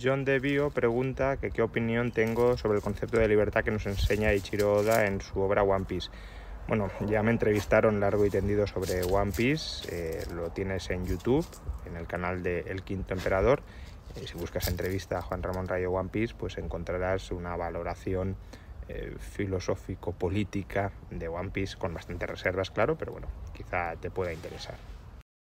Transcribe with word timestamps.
John 0.00 0.24
DeVio 0.24 0.70
pregunta 0.70 1.36
que 1.36 1.50
qué 1.50 1.62
opinión 1.62 2.10
tengo 2.10 2.56
sobre 2.56 2.76
el 2.76 2.82
concepto 2.82 3.18
de 3.18 3.28
libertad 3.28 3.64
que 3.64 3.70
nos 3.70 3.86
enseña 3.86 4.34
Ichiro 4.34 4.74
Oda 4.74 5.06
en 5.06 5.20
su 5.20 5.40
obra 5.40 5.62
One 5.62 5.84
Piece. 5.84 6.10
Bueno, 6.68 6.90
ya 7.06 7.22
me 7.22 7.30
entrevistaron 7.30 8.00
largo 8.00 8.26
y 8.26 8.30
tendido 8.30 8.66
sobre 8.66 9.02
One 9.04 9.32
Piece, 9.32 9.86
eh, 9.90 10.24
lo 10.34 10.50
tienes 10.50 10.90
en 10.90 11.06
YouTube, 11.06 11.46
en 11.86 11.96
el 11.96 12.06
canal 12.06 12.42
de 12.42 12.60
El 12.60 12.82
Quinto 12.82 13.14
Emperador. 13.14 13.62
Eh, 14.16 14.26
si 14.26 14.34
buscas 14.36 14.66
entrevista 14.68 15.18
a 15.18 15.22
Juan 15.22 15.42
Ramón 15.42 15.68
Rayo 15.68 15.92
One 15.92 16.08
Piece, 16.08 16.34
pues 16.36 16.58
encontrarás 16.58 17.30
una 17.30 17.56
valoración 17.56 18.36
eh, 18.88 19.14
filosófico-política 19.18 20.92
de 21.10 21.28
One 21.28 21.50
Piece 21.50 21.76
con 21.76 21.94
bastantes 21.94 22.28
reservas, 22.28 22.70
claro, 22.70 22.96
pero 22.96 23.12
bueno, 23.12 23.28
quizá 23.54 23.94
te 23.96 24.10
pueda 24.10 24.32
interesar. 24.32 24.95